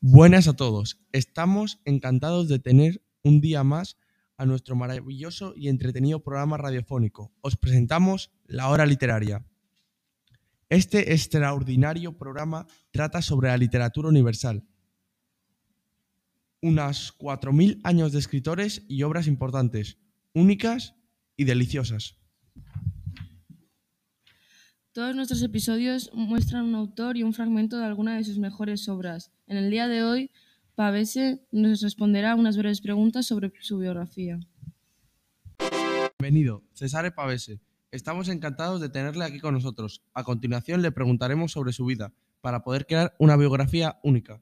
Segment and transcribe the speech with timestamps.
[0.00, 1.00] Buenas a todos.
[1.10, 3.96] Estamos encantados de tener un día más
[4.36, 7.32] a nuestro maravilloso y entretenido programa radiofónico.
[7.40, 9.44] Os presentamos La Hora Literaria.
[10.68, 14.68] Este extraordinario programa trata sobre la literatura universal.
[16.62, 19.98] Unas 4.000 años de escritores y obras importantes,
[20.32, 20.94] únicas
[21.36, 22.14] y deliciosas.
[24.92, 29.30] Todos nuestros episodios muestran un autor y un fragmento de alguna de sus mejores obras.
[29.46, 30.30] En el día de hoy,
[30.74, 34.40] Pavese nos responderá unas breves preguntas sobre su biografía.
[36.18, 37.60] Bienvenido, Cesare Pavese.
[37.92, 40.02] Estamos encantados de tenerle aquí con nosotros.
[40.14, 44.40] A continuación le preguntaremos sobre su vida, para poder crear una biografía única.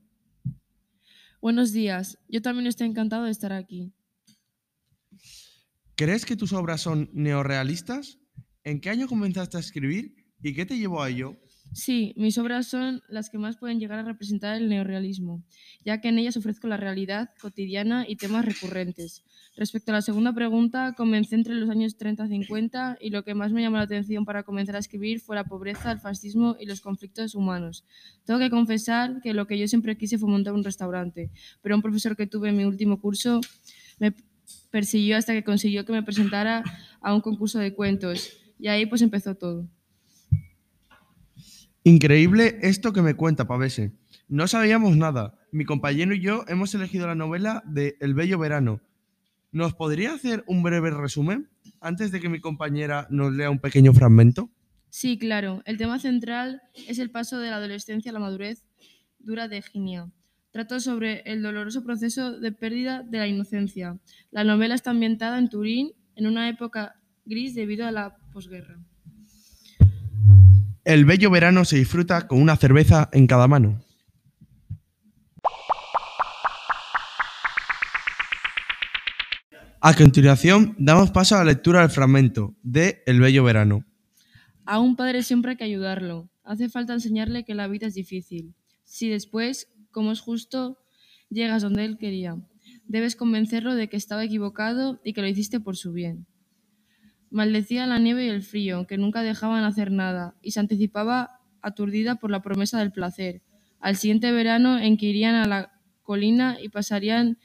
[1.41, 3.93] Buenos días, yo también estoy encantado de estar aquí.
[5.97, 8.19] ¿Crees que tus obras son neorrealistas?
[8.63, 11.37] ¿En qué año comenzaste a escribir y qué te llevó a ello?
[11.73, 15.43] Sí, mis obras son las que más pueden llegar a representar el neorrealismo,
[15.85, 19.25] ya que en ellas ofrezco la realidad cotidiana y temas recurrentes.
[19.57, 23.61] Respecto a la segunda pregunta, comencé entre los años 30-50 y lo que más me
[23.61, 27.35] llamó la atención para comenzar a escribir fue la pobreza, el fascismo y los conflictos
[27.35, 27.85] humanos.
[28.25, 31.83] Tengo que confesar que lo que yo siempre quise fue montar un restaurante, pero un
[31.83, 33.41] profesor que tuve en mi último curso
[33.99, 34.15] me
[34.71, 36.63] persiguió hasta que consiguió que me presentara
[37.01, 39.69] a un concurso de cuentos y ahí pues empezó todo.
[41.87, 43.93] Increíble esto que me cuenta Pavese.
[44.27, 45.39] No sabíamos nada.
[45.53, 48.81] Mi compañero y yo hemos elegido la novela de El Bello Verano.
[49.53, 51.49] ¿Nos podría hacer un breve resumen
[51.81, 54.51] antes de que mi compañera nos lea un pequeño fragmento?
[54.91, 55.63] Sí, claro.
[55.65, 58.65] El tema central es el paso de la adolescencia a la madurez
[59.21, 60.11] dura de Ginia.
[60.51, 63.97] Trata sobre el doloroso proceso de pérdida de la inocencia.
[64.33, 68.77] La novela está ambientada en Turín en una época gris debido a la posguerra.
[70.87, 73.83] El bello verano se disfruta con una cerveza en cada mano.
[79.81, 83.85] A continuación, damos paso a la lectura del fragmento de El bello verano.
[84.65, 86.31] A un padre siempre hay que ayudarlo.
[86.45, 88.55] Hace falta enseñarle que la vida es difícil.
[88.85, 90.79] Si después, como es justo,
[91.31, 92.37] llegas donde él quería,
[92.87, 96.29] debes convencerlo de que estaba equivocado y que lo hiciste por su bien.
[97.31, 102.17] Maldecía la nieve y el frío, que nunca dejaban hacer nada, y se anticipaba aturdida
[102.17, 103.43] por la promesa del placer,
[103.81, 105.73] al siguiente verano en que irían a la
[106.03, 107.39] colina y pasarían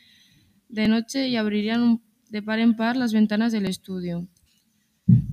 [0.70, 4.28] de noche y abrirían de par en par las ventanas del estudio.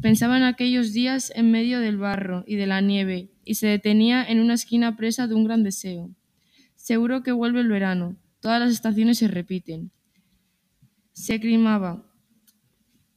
[0.01, 4.25] Pensaba en aquellos días en medio del barro y de la nieve, y se detenía
[4.25, 6.11] en una esquina presa de un gran deseo.
[6.75, 9.93] Seguro que vuelve el verano, todas las estaciones se repiten.
[11.13, 12.08] Se crimaba,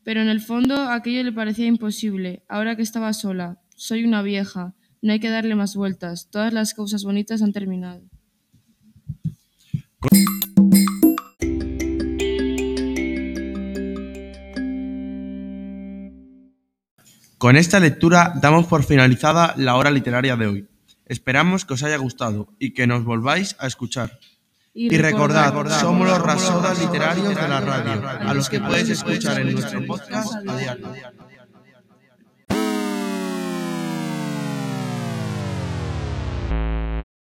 [0.03, 3.59] pero en el fondo aquello le parecía imposible, ahora que estaba sola.
[3.75, 8.01] Soy una vieja, no hay que darle más vueltas, todas las cosas bonitas han terminado.
[17.37, 20.67] Con esta lectura damos por finalizada la hora literaria de hoy.
[21.07, 24.19] Esperamos que os haya gustado y que nos volváis a escuchar.
[24.73, 29.53] Y, recordad, somos los rasodas literarios de la radio, a los que puedes escuchar en
[29.53, 30.87] nuestro podcast a diario.